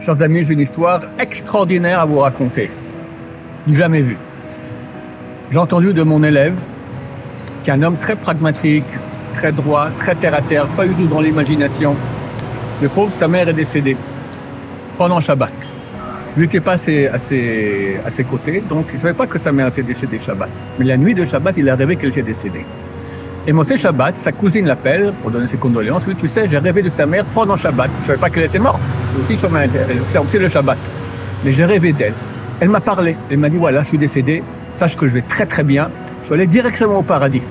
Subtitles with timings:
[0.00, 2.70] Chers amis, j'ai une histoire extraordinaire à vous raconter.
[3.70, 4.16] Jamais vue.
[5.50, 6.58] J'ai entendu de mon élève,
[7.62, 8.86] qui est un homme très pragmatique,
[9.34, 11.94] très droit, très terre à terre, pas du tout dans l'imagination.
[12.80, 13.94] Le pauvre, sa mère est décédée
[14.96, 15.52] pendant Shabbat.
[16.34, 19.52] Lui n'était pas à ses, à, ses, côtés, donc il ne savait pas que sa
[19.52, 20.48] mère était décédée Shabbat.
[20.78, 22.64] Mais la nuit de Shabbat, il a rêvé qu'elle était décédée.
[23.46, 26.06] Et Moshe Shabbat, sa cousine l'appelle pour donner ses condoléances.
[26.06, 27.90] Lui, tu sais, j'ai rêvé de ta mère pendant Shabbat.
[27.98, 28.80] Je ne savais pas qu'elle était morte.
[29.18, 29.34] Aussi,
[30.18, 30.78] aussi le Shabbat.
[31.44, 32.12] Mais j'ai rêvé d'elle.
[32.60, 33.16] Elle m'a parlé.
[33.30, 34.42] Elle m'a dit voilà, je suis décédé.
[34.76, 35.90] Sache que je vais très très bien.
[36.20, 37.42] Je suis allé directement au paradis.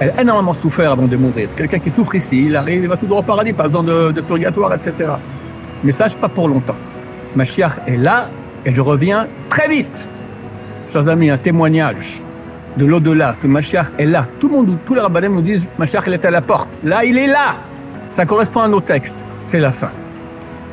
[0.00, 1.48] Elle a énormément souffert avant de mourir.
[1.56, 4.12] Quelqu'un qui souffre ici, il arrive, il va tout droit au paradis, pas besoin de,
[4.12, 5.10] de purgatoire, etc.
[5.82, 6.76] Mais sache pas pour longtemps.
[7.34, 8.26] Ma chiar est là
[8.64, 10.08] et je reviens très vite.
[10.92, 12.22] Chers amis, un témoignage
[12.76, 14.26] de l'au-delà, que Mashiach est là.
[14.38, 16.68] Tout le monde, tous les rabbins nous disent Mashiach, il est à la porte.
[16.84, 17.56] Là, il est là.
[18.14, 19.16] Ça correspond à nos textes.
[19.48, 19.90] C'est la fin.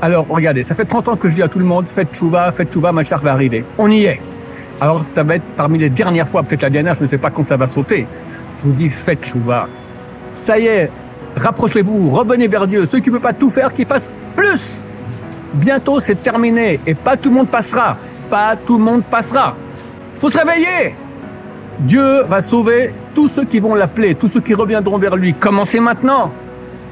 [0.06, 2.52] Alors, regardez, ça fait 30 ans que je dis à tout le monde faites chouva,
[2.52, 3.66] faites chouva, Mashiach va arriver.
[3.80, 4.22] On y est.
[4.80, 7.32] Alors, ça va être parmi les dernières fois, peut-être la dernière, je ne sais pas
[7.32, 8.06] quand ça va sauter.
[8.60, 9.68] Je vous dis faites chouva.
[10.44, 10.92] Ça y est,
[11.36, 12.86] rapprochez-vous, revenez vers Dieu.
[12.86, 14.62] Ceux qui ne peuvent pas tout faire, qu'ils fassent plus.
[15.56, 17.98] Bientôt, c'est terminé et pas tout le monde passera.
[18.30, 19.56] Pas tout le monde passera.
[20.20, 20.94] Faut se réveiller.
[21.80, 25.34] Dieu va sauver tous ceux qui vont l'appeler, tous ceux qui reviendront vers lui.
[25.34, 26.32] Commencez maintenant.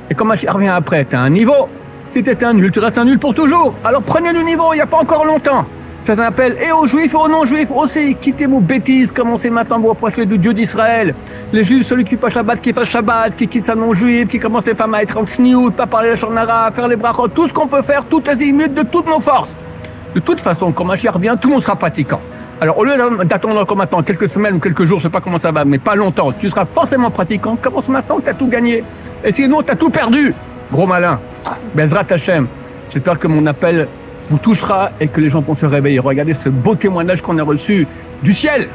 [0.09, 1.69] Et comme revient après, tu as un niveau.
[2.16, 3.73] Es un nul, tu restes un nul pour toujours.
[3.83, 5.66] Alors prenez le niveau, il n'y a pas encore longtemps.
[6.08, 8.16] Un appel et aux juifs et aux non-juifs aussi.
[8.22, 11.16] Quittez vos bêtises, commencez maintenant à vous rapprocher du Dieu d'Israël.
[11.52, 14.66] Les juifs, celui qui pas Shabbat, qui fasse Shabbat, qui quitte sa non-juif, qui commence
[14.66, 17.53] les femmes à être en tsniout, pas parler la shonara, faire les brachot, tout ce
[17.53, 19.56] qu'on peut faire, toutes les de toutes nos forces.
[20.14, 22.22] De toute façon, quand Mashiach revient, tout le monde sera pratiquant.
[22.61, 22.94] Alors, au lieu
[23.25, 25.80] d'attendre encore maintenant quelques semaines ou quelques jours, je sais pas comment ça va, mais
[25.80, 27.58] pas longtemps, tu seras forcément pratiquant.
[27.59, 28.84] Commence maintenant, tu as tout gagné.
[29.23, 30.34] Et sinon, tu as tout perdu.
[30.73, 31.19] Gros malin.
[31.75, 32.47] Bezrat Hashem.
[32.89, 33.88] J'espère que mon appel
[34.27, 35.99] vous touchera et que les gens vont se réveiller.
[35.99, 37.88] Regardez ce beau témoignage qu'on a reçu
[38.23, 38.69] du ciel.